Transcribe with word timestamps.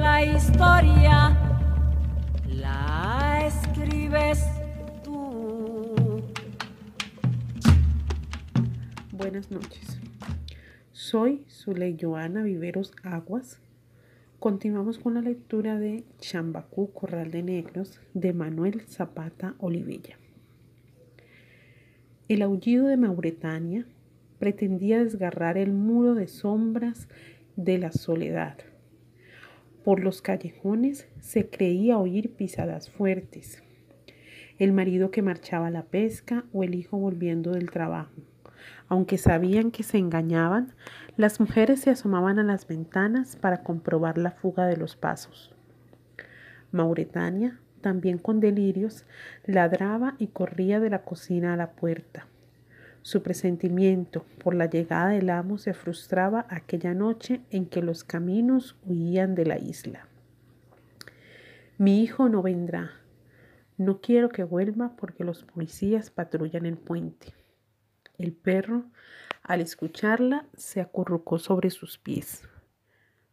La 0.00 0.22
historia 0.22 1.15
Buenas 9.12 9.50
noches. 9.50 9.98
Soy 10.92 11.44
Zuley 11.50 11.96
Joana 12.00 12.42
Viveros 12.42 12.92
Aguas. 13.02 13.60
Continuamos 14.38 14.98
con 14.98 15.14
la 15.14 15.20
lectura 15.20 15.78
de 15.78 16.04
Chambacú, 16.18 16.92
Corral 16.92 17.30
de 17.30 17.42
Negros, 17.42 18.00
de 18.14 18.32
Manuel 18.32 18.82
Zapata 18.82 19.54
Olivella. 19.58 20.16
El 22.28 22.42
aullido 22.42 22.86
de 22.86 22.96
Mauretania 22.96 23.86
pretendía 24.38 25.02
desgarrar 25.02 25.58
el 25.58 25.72
muro 25.72 26.14
de 26.14 26.28
sombras 26.28 27.08
de 27.56 27.78
la 27.78 27.92
soledad. 27.92 28.56
Por 29.84 30.02
los 30.02 30.22
callejones 30.22 31.08
se 31.20 31.50
creía 31.50 31.98
oír 31.98 32.32
pisadas 32.32 32.90
fuertes. 32.90 33.62
El 34.58 34.72
marido 34.72 35.10
que 35.10 35.22
marchaba 35.22 35.66
a 35.66 35.70
la 35.70 35.82
pesca 35.82 36.44
o 36.52 36.62
el 36.62 36.74
hijo 36.74 36.96
volviendo 36.96 37.52
del 37.52 37.70
trabajo. 37.70 38.12
Aunque 38.88 39.18
sabían 39.18 39.70
que 39.70 39.82
se 39.82 39.98
engañaban, 39.98 40.72
las 41.16 41.40
mujeres 41.40 41.80
se 41.80 41.90
asomaban 41.90 42.38
a 42.38 42.44
las 42.44 42.66
ventanas 42.66 43.36
para 43.36 43.62
comprobar 43.62 44.18
la 44.18 44.30
fuga 44.30 44.66
de 44.66 44.76
los 44.76 44.96
pasos. 44.96 45.52
Mauretania, 46.72 47.58
también 47.80 48.18
con 48.18 48.40
delirios, 48.40 49.04
ladraba 49.44 50.14
y 50.18 50.28
corría 50.28 50.80
de 50.80 50.90
la 50.90 51.02
cocina 51.02 51.54
a 51.54 51.56
la 51.56 51.72
puerta. 51.72 52.26
Su 53.02 53.22
presentimiento 53.22 54.24
por 54.42 54.54
la 54.54 54.66
llegada 54.66 55.10
del 55.10 55.30
amo 55.30 55.58
se 55.58 55.74
frustraba 55.74 56.46
aquella 56.48 56.92
noche 56.92 57.40
en 57.50 57.66
que 57.66 57.82
los 57.82 58.02
caminos 58.02 58.76
huían 58.84 59.34
de 59.36 59.46
la 59.46 59.58
isla. 59.58 60.08
Mi 61.78 62.02
hijo 62.02 62.28
no 62.28 62.42
vendrá. 62.42 62.90
No 63.78 64.00
quiero 64.00 64.30
que 64.30 64.44
vuelva 64.44 64.96
porque 64.96 65.24
los 65.24 65.44
policías 65.44 66.10
patrullan 66.10 66.64
el 66.64 66.78
puente. 66.78 67.34
El 68.18 68.32
perro, 68.32 68.84
al 69.42 69.60
escucharla, 69.60 70.46
se 70.56 70.80
acurrucó 70.80 71.38
sobre 71.38 71.70
sus 71.70 71.98
pies. 71.98 72.48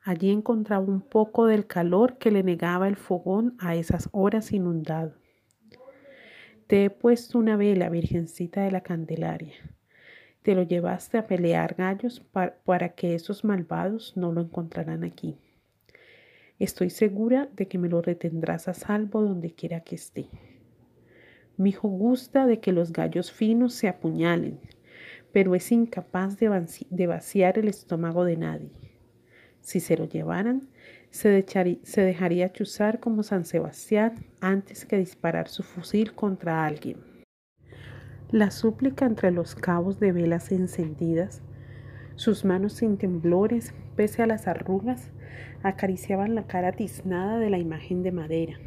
Allí 0.02 0.32
encontraba 0.32 0.84
un 0.84 1.00
poco 1.00 1.46
del 1.46 1.66
calor 1.66 2.18
que 2.18 2.30
le 2.30 2.44
negaba 2.44 2.90
el 2.90 2.98
fogón 2.98 3.56
a 3.60 3.76
esas 3.76 4.10
horas 4.12 4.52
inundado. 4.52 5.14
Te 6.68 6.86
he 6.86 6.90
puesto 6.90 7.40
una 7.40 7.56
vela, 7.56 7.90
Virgencita 7.90 8.64
de 8.64 8.72
la 8.72 8.82
Candelaria. 8.82 9.54
Te 10.42 10.56
lo 10.56 10.64
llevaste 10.64 11.18
a 11.18 11.26
pelear 11.26 11.76
gallos 11.76 12.20
para, 12.66 12.90
que 12.90 13.16
esos 13.16 13.46
malvados 13.46 14.18
no 14.18 14.34
lo 14.34 14.42
encontraran 14.42 15.06
aquí. 15.06 15.38
Estoy 16.60 16.90
segura 16.90 17.50
de 17.56 17.68
que 17.68 17.78
me 17.78 17.90
lo 17.90 18.02
retendrás 18.02 18.68
a 18.68 18.74
salvo 18.74 19.22
donde 19.22 19.54
quiera 19.54 19.82
que 19.82 19.96
esté. 19.96 20.30
Mi 21.58 21.70
hijo 21.70 21.88
gusta 21.88 22.46
de 22.46 22.60
que 22.60 22.72
los 22.72 22.94
gallos 22.94 23.32
finos 23.32 23.74
se 23.74 23.88
apuñalen, 23.88 24.60
pero 25.32 25.56
es 25.56 25.72
incapaz 25.72 26.38
de, 26.38 27.08
vaciar 27.08 27.58
el 27.58 27.68
estómago 27.68 28.24
de 28.24 28.38
nadie. 28.38 28.72
Si 29.62 29.80
se 29.80 29.98
lo 29.98 30.06
llevaran, 30.06 30.70
se, 31.10 31.32
dejaría 31.32 32.52
chuzar 32.52 33.00
como 33.00 33.24
San 33.24 33.46
Sebastián 33.46 34.26
antes 34.42 34.86
que 34.86 34.98
disparar 34.98 35.48
su 35.48 35.64
fusil 35.64 36.14
contra 36.14 36.66
alguien. 36.66 36.98
La 38.32 38.52
súplica 38.52 39.06
entre 39.06 39.32
los 39.32 39.56
cabos 39.56 40.00
de 40.00 40.12
velas 40.12 40.52
encendidas, 40.52 41.42
sus 42.16 42.46
manos 42.46 42.74
sin 42.74 42.98
temblores, 42.98 43.74
pese 43.96 44.24
a 44.24 44.28
las 44.28 44.48
arrugas, 44.48 45.12
acariciaban 45.64 46.36
la 46.36 46.48
cara 46.48 46.72
tiznada 46.72 47.40
de 47.40 47.50
la 47.50 47.60
imagen 47.60 48.04
de 48.04 48.12
madera. 48.12 48.60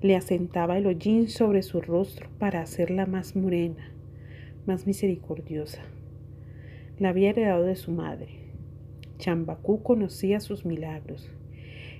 Le 0.00 0.16
asentaba 0.16 0.78
el 0.78 0.86
hollín 0.86 1.28
sobre 1.28 1.62
su 1.62 1.80
rostro 1.80 2.28
para 2.38 2.60
hacerla 2.60 3.06
más 3.06 3.36
morena, 3.36 3.90
más 4.66 4.86
misericordiosa. 4.86 5.82
La 6.98 7.10
había 7.10 7.30
heredado 7.30 7.64
de 7.64 7.76
su 7.76 7.90
madre. 7.90 8.40
Chambacú 9.18 9.82
conocía 9.82 10.40
sus 10.40 10.64
milagros 10.64 11.30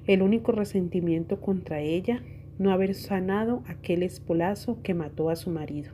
el 0.07 0.23
único 0.23 0.51
resentimiento 0.53 1.41
contra 1.41 1.81
ella, 1.81 2.23
no 2.59 2.73
haber 2.73 2.95
sanado 2.95 3.63
aquel 3.67 4.03
espolazo 4.03 4.83
que 4.83 4.95
mató 4.95 5.31
a 5.31 5.37
su 5.37 5.51
marido. 5.51 5.93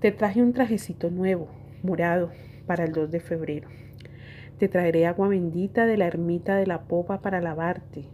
Te 0.00 0.12
traje 0.12 0.42
un 0.42 0.52
trajecito 0.52 1.10
nuevo, 1.10 1.48
morado, 1.82 2.30
para 2.66 2.84
el 2.84 2.92
2 2.92 3.10
de 3.10 3.20
febrero. 3.20 3.68
Te 4.58 4.68
traeré 4.68 5.06
agua 5.06 5.28
bendita 5.28 5.84
de 5.84 5.98
la 5.98 6.06
ermita 6.06 6.56
de 6.56 6.66
la 6.66 6.82
popa 6.84 7.20
para 7.20 7.42
lavarte. 7.42 8.08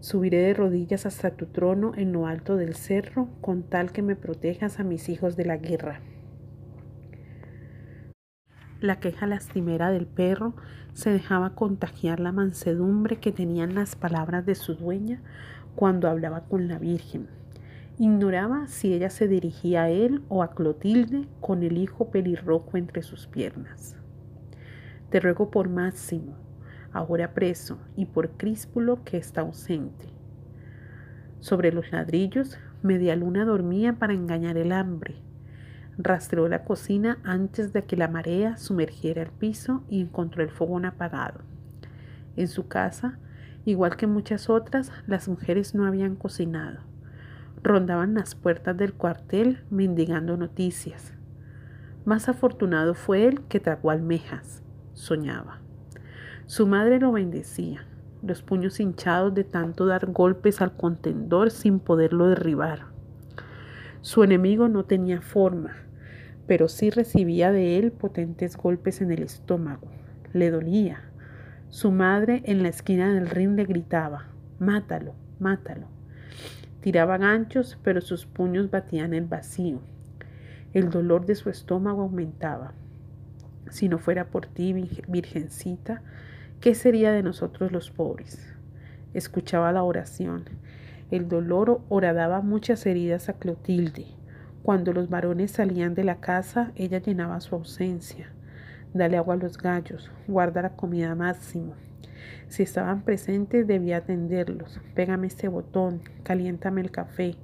Subiré 0.00 0.38
de 0.38 0.54
rodillas 0.54 1.06
hasta 1.06 1.30
tu 1.30 1.46
trono 1.46 1.92
en 1.96 2.12
lo 2.12 2.26
alto 2.26 2.56
del 2.56 2.74
cerro, 2.74 3.28
con 3.40 3.62
tal 3.62 3.92
que 3.92 4.02
me 4.02 4.16
protejas 4.16 4.80
a 4.80 4.84
mis 4.84 5.08
hijos 5.08 5.36
de 5.36 5.44
la 5.44 5.56
guerra. 5.58 6.00
La 8.80 9.00
queja 9.00 9.26
lastimera 9.26 9.90
del 9.90 10.06
perro 10.06 10.54
se 10.92 11.10
dejaba 11.10 11.54
contagiar 11.54 12.20
la 12.20 12.32
mansedumbre 12.32 13.16
que 13.16 13.32
tenían 13.32 13.74
las 13.74 13.96
palabras 13.96 14.44
de 14.44 14.54
su 14.54 14.74
dueña 14.74 15.22
cuando 15.76 16.08
hablaba 16.08 16.44
con 16.44 16.68
la 16.68 16.78
Virgen. 16.78 17.28
Ignoraba 17.98 18.66
si 18.66 18.92
ella 18.92 19.08
se 19.08 19.28
dirigía 19.28 19.84
a 19.84 19.90
él 19.90 20.22
o 20.28 20.42
a 20.42 20.50
Clotilde 20.50 21.26
con 21.40 21.62
el 21.62 21.78
hijo 21.78 22.10
pelirrojo 22.10 22.76
entre 22.76 23.02
sus 23.02 23.26
piernas. 23.26 23.96
Te 25.10 25.20
ruego 25.20 25.50
por 25.50 25.68
Máximo, 25.68 26.36
ahora 26.92 27.34
preso, 27.34 27.78
y 27.96 28.06
por 28.06 28.30
Críspulo 28.30 29.04
que 29.04 29.16
está 29.16 29.42
ausente. 29.42 30.08
Sobre 31.40 31.72
los 31.72 31.92
ladrillos, 31.92 32.58
media 32.82 33.16
luna 33.16 33.44
dormía 33.44 33.94
para 33.94 34.14
engañar 34.14 34.56
el 34.56 34.72
hambre 34.72 35.26
Rastreó 35.98 36.46
la 36.48 36.64
cocina 36.64 37.18
antes 37.24 37.72
de 37.72 37.84
que 37.84 37.96
la 37.96 38.08
marea 38.08 38.58
sumergiera 38.58 39.22
el 39.22 39.30
piso 39.30 39.82
y 39.88 40.02
encontró 40.02 40.42
el 40.42 40.50
fogón 40.50 40.84
apagado. 40.84 41.40
En 42.36 42.48
su 42.48 42.68
casa, 42.68 43.18
igual 43.64 43.96
que 43.96 44.06
muchas 44.06 44.50
otras, 44.50 44.92
las 45.06 45.26
mujeres 45.26 45.74
no 45.74 45.86
habían 45.86 46.14
cocinado. 46.14 46.80
Rondaban 47.62 48.12
las 48.12 48.34
puertas 48.34 48.76
del 48.76 48.92
cuartel 48.92 49.64
mendigando 49.70 50.36
noticias. 50.36 51.14
Más 52.04 52.28
afortunado 52.28 52.94
fue 52.94 53.26
él 53.26 53.40
que 53.48 53.58
tragó 53.58 53.90
almejas, 53.90 54.62
soñaba. 54.96 55.60
Su 56.46 56.66
madre 56.66 56.98
lo 56.98 57.12
bendecía, 57.12 57.86
los 58.22 58.42
puños 58.42 58.80
hinchados 58.80 59.34
de 59.34 59.44
tanto 59.44 59.86
dar 59.86 60.06
golpes 60.06 60.60
al 60.60 60.76
contendor 60.76 61.50
sin 61.50 61.78
poderlo 61.78 62.26
derribar. 62.28 62.86
Su 64.00 64.24
enemigo 64.24 64.68
no 64.68 64.84
tenía 64.84 65.20
forma, 65.20 65.76
pero 66.46 66.68
sí 66.68 66.90
recibía 66.90 67.52
de 67.52 67.78
él 67.78 67.92
potentes 67.92 68.56
golpes 68.56 69.00
en 69.00 69.12
el 69.12 69.22
estómago. 69.22 69.88
Le 70.32 70.50
dolía. 70.50 71.02
Su 71.68 71.90
madre 71.90 72.42
en 72.46 72.62
la 72.62 72.68
esquina 72.68 73.12
del 73.12 73.28
ring 73.28 73.56
le 73.56 73.64
gritaba, 73.64 74.28
Mátalo, 74.58 75.14
mátalo. 75.38 75.88
Tiraba 76.80 77.18
ganchos, 77.18 77.78
pero 77.82 78.00
sus 78.00 78.26
puños 78.26 78.70
batían 78.70 79.12
el 79.12 79.24
vacío. 79.24 79.80
El 80.72 80.90
dolor 80.90 81.26
de 81.26 81.34
su 81.34 81.50
estómago 81.50 82.02
aumentaba. 82.02 82.72
Si 83.70 83.88
no 83.88 83.98
fuera 83.98 84.26
por 84.26 84.46
ti, 84.46 84.72
Virgencita, 85.08 86.02
¿qué 86.60 86.74
sería 86.74 87.12
de 87.12 87.22
nosotros 87.22 87.72
los 87.72 87.90
pobres? 87.90 88.54
Escuchaba 89.14 89.72
la 89.72 89.82
oración. 89.82 90.44
El 91.10 91.28
dolor 91.28 91.80
horadaba 91.88 92.40
muchas 92.40 92.84
heridas 92.86 93.28
a 93.28 93.34
Clotilde. 93.34 94.06
Cuando 94.62 94.92
los 94.92 95.08
varones 95.08 95.52
salían 95.52 95.94
de 95.94 96.04
la 96.04 96.20
casa, 96.20 96.72
ella 96.74 96.98
llenaba 96.98 97.40
su 97.40 97.54
ausencia. 97.54 98.32
Dale 98.92 99.16
agua 99.16 99.34
a 99.34 99.38
los 99.38 99.58
gallos, 99.58 100.10
guarda 100.26 100.62
la 100.62 100.76
comida 100.76 101.14
máximo. 101.14 101.74
Si 102.48 102.62
estaban 102.62 103.02
presentes, 103.02 103.66
debía 103.66 103.98
atenderlos. 103.98 104.80
Pégame 104.94 105.26
este 105.26 105.48
botón, 105.48 106.02
caliéntame 106.22 106.80
el 106.80 106.90
café. 106.90 107.36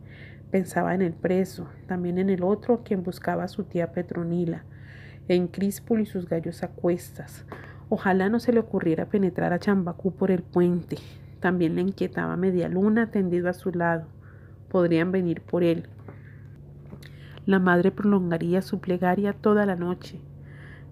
Pensaba 0.50 0.94
en 0.94 1.02
el 1.02 1.12
preso, 1.12 1.68
también 1.86 2.18
en 2.18 2.30
el 2.30 2.42
otro, 2.42 2.82
quien 2.84 3.02
buscaba 3.02 3.44
a 3.44 3.48
su 3.48 3.64
tía 3.64 3.92
Petronila, 3.92 4.64
en 5.34 5.48
Críspulo 5.48 6.02
y 6.02 6.06
sus 6.06 6.28
gallos 6.28 6.62
a 6.62 6.68
cuestas. 6.68 7.44
Ojalá 7.88 8.28
no 8.28 8.40
se 8.40 8.52
le 8.52 8.60
ocurriera 8.60 9.06
penetrar 9.06 9.52
a 9.52 9.58
Chambacú 9.58 10.14
por 10.14 10.30
el 10.30 10.42
puente. 10.42 10.96
También 11.40 11.74
le 11.74 11.82
inquietaba 11.82 12.36
media 12.36 12.68
luna 12.68 13.10
tendido 13.10 13.48
a 13.48 13.52
su 13.52 13.70
lado. 13.70 14.06
Podrían 14.68 15.12
venir 15.12 15.42
por 15.42 15.62
él. 15.62 15.88
La 17.44 17.58
madre 17.58 17.90
prolongaría 17.90 18.62
su 18.62 18.80
plegaria 18.80 19.32
toda 19.32 19.66
la 19.66 19.76
noche. 19.76 20.20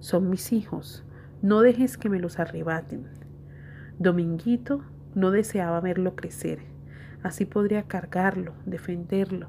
Son 0.00 0.28
mis 0.28 0.52
hijos. 0.52 1.04
No 1.42 1.60
dejes 1.60 1.96
que 1.96 2.08
me 2.08 2.18
los 2.18 2.38
arrebaten. 2.38 3.06
Dominguito 3.98 4.82
no 5.14 5.30
deseaba 5.30 5.80
verlo 5.80 6.16
crecer. 6.16 6.58
Así 7.22 7.44
podría 7.44 7.84
cargarlo, 7.84 8.54
defenderlo. 8.66 9.48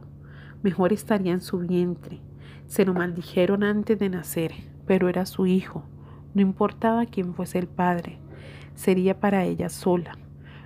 Mejor 0.61 0.93
estaría 0.93 1.33
en 1.33 1.41
su 1.41 1.59
vientre. 1.59 2.21
Se 2.67 2.85
lo 2.85 2.93
maldijeron 2.93 3.63
antes 3.63 3.97
de 3.97 4.09
nacer, 4.09 4.51
pero 4.85 5.09
era 5.09 5.25
su 5.25 5.45
hijo. 5.45 5.83
No 6.33 6.41
importaba 6.41 7.05
quién 7.05 7.33
fuese 7.33 7.59
el 7.59 7.67
padre. 7.67 8.19
Sería 8.75 9.19
para 9.19 9.43
ella 9.43 9.69
sola. 9.69 10.17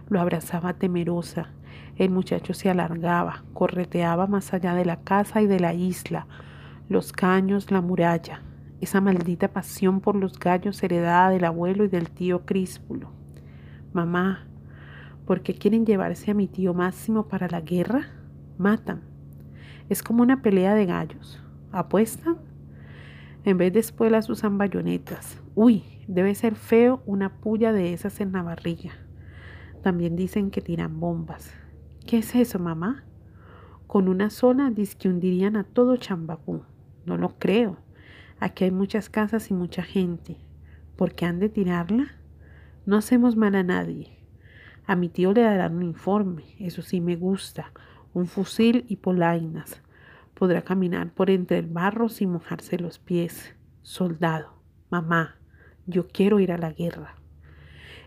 Lo 0.10 0.20
abrazaba 0.20 0.74
temerosa. 0.74 1.50
El 1.98 2.12
muchacho 2.12 2.54
se 2.54 2.70
alargaba, 2.70 3.44
correteaba 3.54 4.28
más 4.28 4.54
allá 4.54 4.76
de 4.76 4.86
la 4.86 4.98
casa 5.02 5.42
y 5.42 5.48
de 5.48 5.60
la 5.60 5.74
isla, 5.74 6.28
los 6.90 7.14
caños, 7.14 7.72
la 7.72 7.82
muralla, 7.82 8.42
esa 8.82 9.02
maldita 9.02 9.48
pasión 9.48 10.02
por 10.02 10.16
los 10.16 10.38
gallos 10.38 10.84
heredada 10.84 11.30
del 11.30 11.46
abuelo 11.46 11.86
y 11.86 11.88
del 11.88 12.10
tío 12.10 12.46
Críspulo. 12.46 13.12
Mamá, 13.94 14.46
¿por 15.26 15.42
qué 15.42 15.56
quieren 15.56 15.86
llevarse 15.86 16.32
a 16.32 16.34
mi 16.34 16.48
tío 16.48 16.74
Máximo 16.74 17.28
para 17.28 17.48
la 17.48 17.62
guerra? 17.62 18.10
Matan. 18.58 19.02
Es 19.90 20.04
como 20.04 20.22
una 20.22 20.42
pelea 20.42 20.76
de 20.76 20.86
gallos. 20.86 21.42
¿Apuestan? 21.72 22.38
En 23.46 23.60
vez 23.60 23.72
de 23.72 23.80
espuelas 23.80 24.28
usan 24.28 24.58
bayonetas. 24.58 25.40
Uy, 25.54 25.84
debe 26.08 26.34
ser 26.34 26.56
feo 26.56 27.04
una 27.06 27.38
puya 27.38 27.72
de 27.72 27.94
esas 27.94 28.20
en 28.20 28.32
la 28.32 28.42
barriga. 28.42 28.94
También 29.84 30.16
dicen 30.16 30.50
que 30.50 30.62
tiran 30.62 31.00
bombas. 31.00 31.54
¿Qué 32.08 32.18
es 32.18 32.34
eso, 32.34 32.58
mamá? 32.58 33.04
Con 33.86 34.08
una 34.08 34.32
sola 34.32 34.74
que 34.98 35.10
hundirían 35.10 35.58
a 35.58 35.64
todo 35.64 35.96
Chambacú. 35.98 36.64
No 37.06 37.18
lo 37.18 37.38
creo. 37.38 37.78
Aquí 38.40 38.64
hay 38.64 38.72
muchas 38.72 39.12
casas 39.12 39.52
y 39.52 39.54
mucha 39.54 39.84
gente. 39.84 40.38
¿Por 40.96 41.14
qué 41.14 41.26
han 41.26 41.38
de 41.38 41.50
tirarla? 41.50 42.16
No 42.88 42.98
hacemos 42.98 43.36
mal 43.36 43.54
a 43.54 43.62
nadie. 43.62 44.18
A 44.88 44.96
mi 44.96 45.08
tío 45.08 45.34
le 45.34 45.42
darán 45.42 45.76
un 45.76 45.84
informe, 45.84 46.46
eso 46.58 46.82
sí 46.82 47.00
me 47.00 47.16
gusta, 47.16 47.72
un 48.14 48.26
fusil 48.26 48.86
y 48.88 48.98
polainas. 48.98 49.84
Podrá 50.36 50.62
caminar 50.62 51.12
por 51.12 51.30
entre 51.30 51.58
el 51.58 51.68
barro 51.68 52.10
sin 52.10 52.32
mojarse 52.32 52.78
los 52.78 53.00
pies. 53.00 53.56
Soldado, 53.82 54.54
mamá, 54.90 55.38
yo 55.88 56.08
quiero 56.08 56.40
ir 56.40 56.52
a 56.52 56.58
la 56.58 56.72
guerra. 56.72 57.16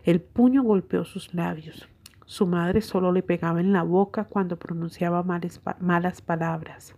El 0.03 0.21
puño 0.21 0.63
golpeó 0.63 1.03
sus 1.05 1.33
labios. 1.33 1.89
Su 2.25 2.45
madre 2.45 2.81
solo 2.81 3.11
le 3.11 3.23
pegaba 3.23 3.59
en 3.59 3.73
la 3.73 3.83
boca 3.83 4.25
cuando 4.25 4.57
pronunciaba 4.57 5.23
malas 5.23 6.21
palabras. 6.21 6.95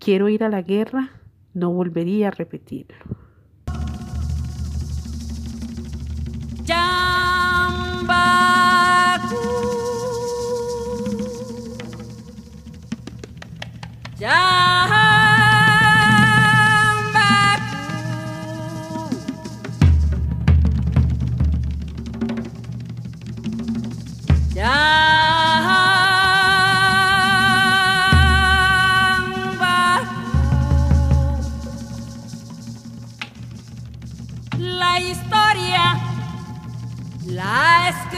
Quiero 0.00 0.28
ir 0.28 0.42
a 0.42 0.48
la 0.48 0.62
guerra, 0.62 1.10
no 1.54 1.72
volvería 1.72 2.28
a 2.28 2.32
repetirlo. 2.32 3.21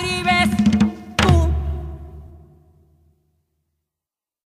Escribes 0.05 0.64